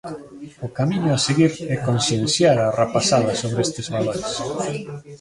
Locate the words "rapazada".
2.81-3.33